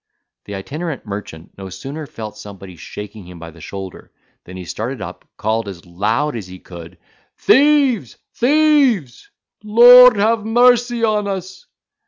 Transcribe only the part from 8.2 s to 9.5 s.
thieves!